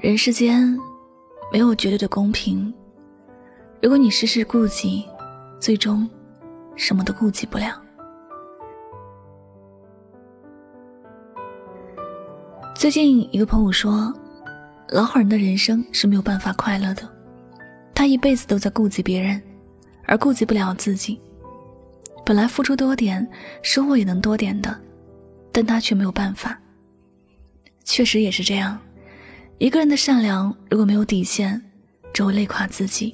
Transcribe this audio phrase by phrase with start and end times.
[0.00, 0.78] 人世间
[1.52, 2.72] 没有绝对的公平，
[3.82, 5.04] 如果你事事顾及，
[5.58, 6.08] 最终
[6.76, 7.82] 什么都顾及不了。
[12.76, 14.14] 最近一个朋友说，
[14.90, 17.02] 老好人的人生是没有办法快乐的，
[17.92, 19.42] 他一辈子都在顾及别人，
[20.04, 21.20] 而顾及不了自己。
[22.24, 23.28] 本来付出多点，
[23.62, 24.80] 收获也能多点的，
[25.50, 26.56] 但他却没有办法。
[27.82, 28.78] 确实也是这样。
[29.58, 31.60] 一个人的善良如果没有底线，
[32.12, 33.12] 只会累垮自己。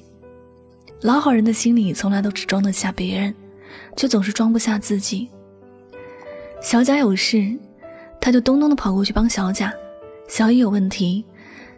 [1.01, 3.33] 老好人的心里从来都只装得下别人，
[3.97, 5.27] 却总是装不下自己。
[6.61, 7.51] 小贾有事，
[8.21, 9.71] 他就咚咚的跑过去帮小贾；
[10.27, 11.25] 小乙有问题，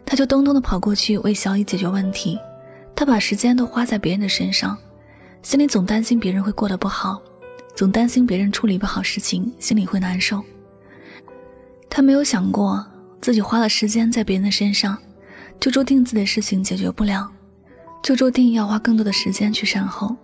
[0.04, 2.38] 他就咚咚的跑过去为小乙解决问题。
[2.94, 4.76] 他把时间都花在别人的身上，
[5.42, 7.22] 心里总担心别人会过得不好，
[7.74, 10.44] 总担心别人处理不好事情，心里会难受。
[11.88, 12.86] 他没有想过。
[13.20, 14.96] 自己花了时间在别人的身上，
[15.58, 17.30] 就注定自己的事情解决不了，
[18.02, 20.16] 就注定要花更多的时间去善后。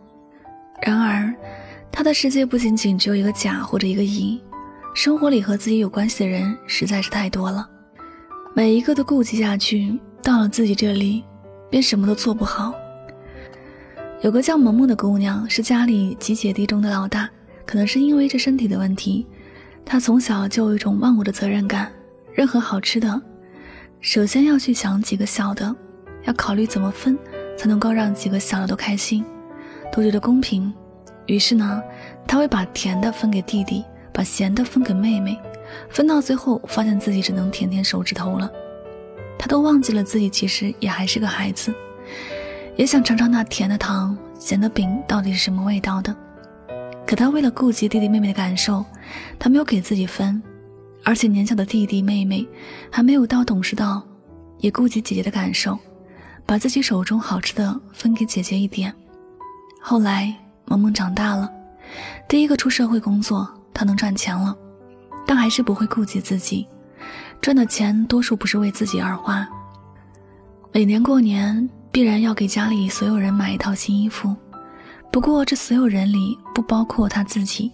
[0.83, 1.35] 然而，
[1.91, 4.41] 他的世界不仅仅只有一个甲或者一个乙，
[4.95, 7.69] 生活里和自己有关系的人实在是太多了，
[8.55, 11.25] 每一个都顾及下去，到了自己这里，
[11.71, 12.75] 便什么都做不好。
[14.23, 17.29] 有个叫萌萌的姑娘，是家里几姐弟中的老大，
[17.67, 19.27] 可能是因为这身体的问题，
[19.85, 21.91] 她从小就有一种忘我的责任感。
[22.35, 23.23] 任何好吃的，
[24.01, 25.73] 首先要去想几个小的，
[26.25, 27.17] 要考虑怎么分
[27.57, 29.25] 才能够让几个小的都开心，
[29.93, 30.73] 都觉得公平。
[31.27, 31.81] 于是呢，
[32.27, 35.39] 他会把甜的分给弟弟，把咸的分给妹妹，
[35.89, 38.51] 分到最后发现自己只能舔舔手指头了。
[39.39, 41.73] 他都忘记了自己其实也还是个孩子，
[42.75, 46.15] 也想尝尝那甜的糖、咸的饼到底是什么味道的。
[47.07, 48.85] 可他为了顾及弟弟妹妹的感受，
[49.39, 50.43] 他没有给自己分。
[51.05, 52.47] 而且年小的弟弟妹妹
[52.91, 54.03] 还没有到懂事到，
[54.59, 55.79] 也顾及姐姐的感受，
[56.47, 58.93] 把自己手中好吃的分给姐姐一点。
[59.81, 60.35] 后来
[60.65, 61.51] 萌萌长大了，
[62.27, 64.57] 第一个出社会工作，她能赚钱了，
[65.27, 66.67] 但还是不会顾及自己，
[67.43, 69.47] 赚的钱多数不是为自己而花。
[70.73, 74.35] 每年过年必然要给家里所有人买一套新衣服，
[75.13, 77.71] 不过这所有人里不包括他自己。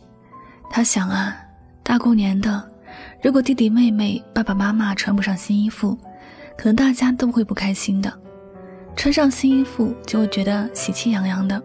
[0.68, 1.36] 他想啊，
[1.84, 2.69] 大过年的。
[3.22, 5.96] 如果弟弟妹妹、爸爸妈妈穿不上新衣服，
[6.56, 8.10] 可能大家都会不开心的；
[8.96, 11.62] 穿上新衣服就会觉得喜气洋洋的。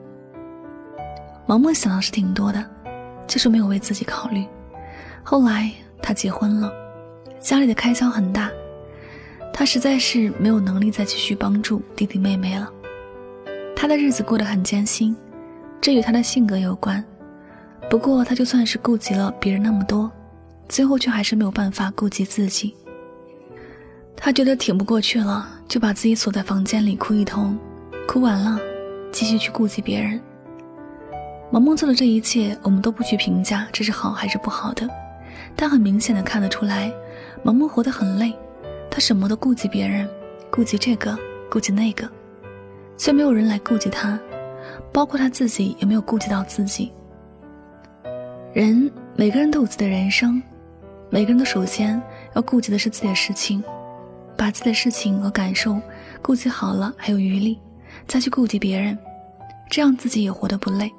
[1.45, 2.63] 萌萌想的是挺多的，
[3.27, 4.45] 就是没有为自己考虑。
[5.23, 5.71] 后来
[6.01, 6.71] 他结婚了，
[7.39, 8.49] 家里的开销很大，
[9.53, 12.71] 他实在是没有能力再继续帮助弟弟妹妹了。
[13.75, 15.15] 他的日子过得很艰辛，
[15.79, 17.03] 这与他的性格有关。
[17.89, 20.11] 不过他就算是顾及了别人那么多。
[20.67, 22.75] 最后却还是没有办法顾及自己。
[24.15, 27.57] 他觉得挺不过去了，就把自己锁在房间里哭一通，
[28.07, 28.57] 哭完了，
[29.11, 30.19] 继续去顾及别人。
[31.51, 34.89] 萌萌做的这一切，我们都不去评价这是好还是不好的，
[35.55, 36.91] 但很明显的看得出来，
[37.43, 38.33] 萌萌活得很累，
[38.89, 40.09] 她什么都顾及别人，
[40.49, 41.17] 顾及这个，
[41.49, 42.09] 顾及那个，
[42.97, 44.19] 却没有人来顾及她，
[44.91, 46.91] 包括她自己也没有顾及到自己。
[48.53, 50.41] 人每个人都有自己的人生。
[51.09, 52.01] 每个人都首先
[52.35, 53.63] 要顾及的是自己的事情，
[54.37, 55.79] 把自己的事情和感受
[56.21, 57.57] 顾及好了，还有余力
[58.07, 58.97] 再去顾及别人，
[59.69, 60.91] 这样自己也活得不累，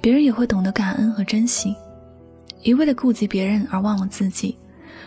[0.00, 1.74] 别人也会懂得感恩和珍惜。
[2.62, 4.58] 一味的顾及别人而忘了自己，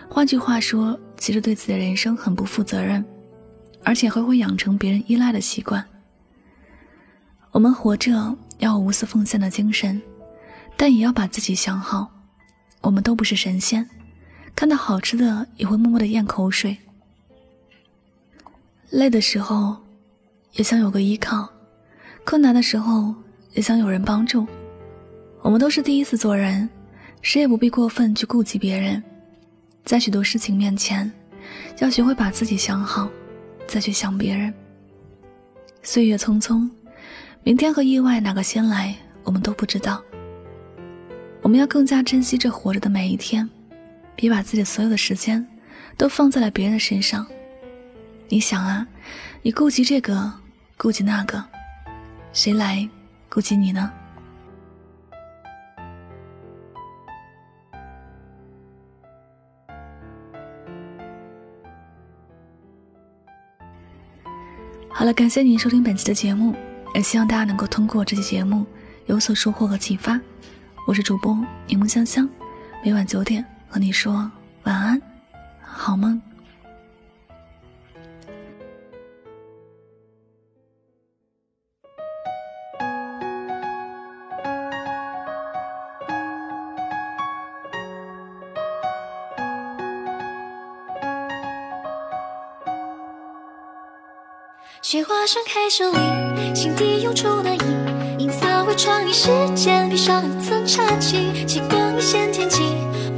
[0.09, 3.05] 换句话说，其实对自己的人生很不负责任，
[3.83, 5.83] 而且还会养成别人依赖的习惯。
[7.51, 10.01] 我们活着要无私奉献的精神，
[10.75, 12.09] 但也要把自己想好。
[12.81, 13.87] 我们都不是神仙。
[14.55, 16.77] 看到好吃的也会默默的咽口水。
[18.89, 19.75] 累的时候，
[20.53, 21.47] 也想有个依靠；
[22.23, 23.13] 困难的时候，
[23.53, 24.45] 也想有人帮助。
[25.41, 26.69] 我们都是第一次做人，
[27.21, 29.01] 谁也不必过分去顾及别人。
[29.83, 31.11] 在许多事情面前，
[31.79, 33.09] 要学会把自己想好，
[33.67, 34.53] 再去想别人。
[35.81, 36.69] 岁月匆匆，
[37.43, 40.01] 明天和意外哪个先来，我们都不知道。
[41.41, 43.49] 我们要更加珍惜这活着的每一天。
[44.15, 45.45] 别把自己所有的时间
[45.97, 47.25] 都放在了别人的身上。
[48.29, 48.87] 你想啊，
[49.41, 50.33] 你顾及这个，
[50.77, 51.43] 顾及那个，
[52.31, 52.87] 谁来
[53.29, 53.91] 顾及你呢？
[64.89, 66.55] 好了，感谢您收听本期的节目，
[66.95, 68.65] 也希望大家能够通过这期节目
[69.07, 70.19] 有所收获和启发。
[70.87, 71.35] 我是主播
[71.67, 72.29] 柠檬香香，
[72.83, 73.52] 每晚九点。
[73.73, 74.29] 和你说
[74.65, 75.01] 晚安，
[75.63, 76.21] 好梦？
[94.83, 95.97] 雪花盛开，手里
[96.53, 97.59] 心底涌出暖意。
[98.19, 101.43] 银色为窗，与时间披上一层茶气。
[101.47, 102.61] 极光映现天际。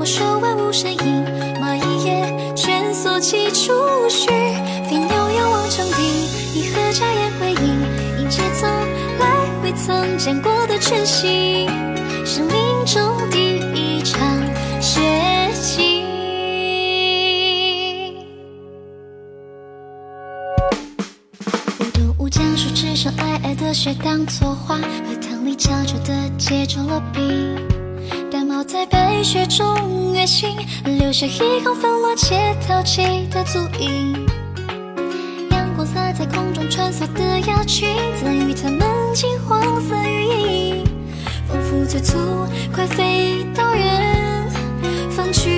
[0.05, 1.25] 没收万物生影。
[1.59, 3.73] 蚂蚁也蜷缩起触
[4.07, 4.27] 须，
[4.87, 6.05] 飞鸟仰望穹顶，
[6.53, 8.69] 一河眨眼回应，迎接从
[9.17, 9.25] 来
[9.63, 11.67] 未曾见过的全新，
[12.23, 14.21] 生命中第一场
[14.79, 15.01] 雪
[15.59, 16.03] 景。
[21.95, 27.57] 动物将树枝上皑皑的雪当作花，荷塘里悄悄地结着了冰。
[28.31, 34.13] 淡帽在白雪中跃行，留下一行纷乱且淘气的足印。
[35.51, 37.87] 阳光洒在空中穿梭的鸭群，
[38.21, 38.81] 赠予它们
[39.13, 40.83] 金黄色羽翼，
[41.47, 42.17] 仿佛催促
[42.73, 44.49] 快飞到远
[45.09, 45.49] 方去。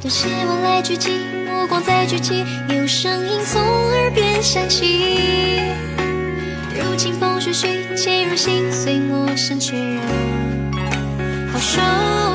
[0.00, 1.10] 多希望来聚集，
[1.46, 5.60] 目光在聚集，有声音从耳边响起。
[6.74, 7.12] 如清
[7.52, 10.00] 风徐徐，潜入心碎，陌生确认，
[11.52, 11.82] 好熟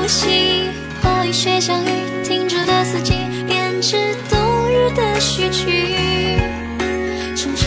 [0.06, 0.70] 悉。
[1.02, 1.88] 花与雪相遇，
[2.22, 3.14] 停止的四季，
[3.48, 6.38] 编织冬日的序曲，
[7.34, 7.66] 乘着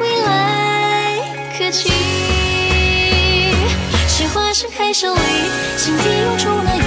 [0.00, 1.18] 未来
[1.58, 1.90] 可期。
[4.08, 5.20] 雪花盛开手里，
[5.76, 6.78] 心底涌出暖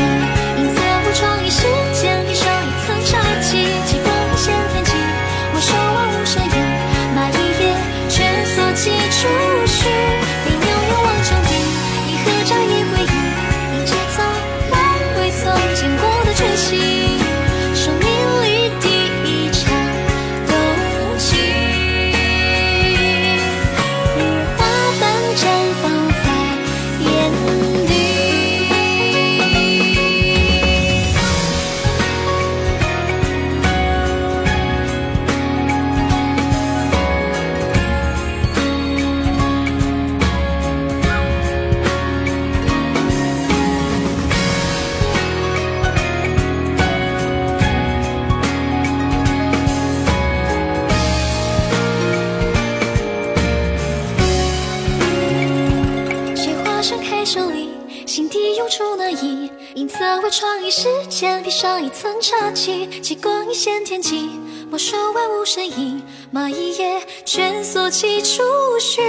[60.09, 62.87] 银色微窗，一时间披上一层茶气。
[62.99, 64.31] 极光一线天际，
[64.71, 66.01] 没收万物身影。
[66.33, 68.41] 蚂蚁也蜷缩起触
[68.79, 69.01] 须，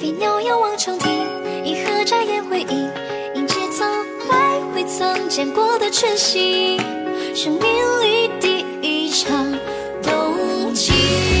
[0.00, 1.08] 飞鸟仰望长堤，
[1.64, 2.90] 一河眨眼回应，
[3.36, 3.86] 迎接从
[4.28, 6.80] 来未曾见过的全新，
[7.32, 9.56] 生命里第一场
[10.02, 11.39] 冬季。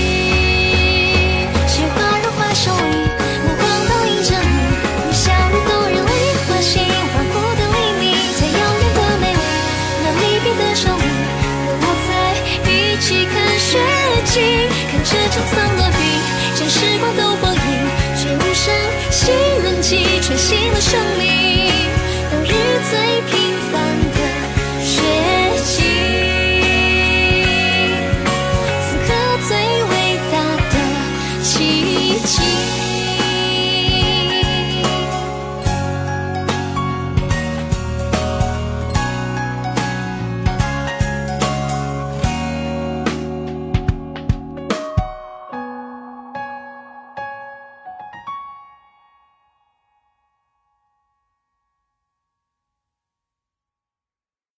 [20.80, 21.70] 生命，
[22.30, 22.48] 当日
[22.88, 23.38] 最平
[23.70, 23.79] 凡。